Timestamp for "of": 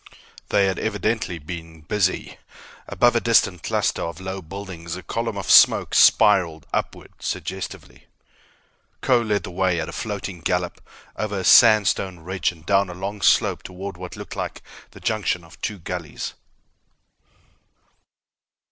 4.01-4.19, 5.37-5.51, 15.43-15.61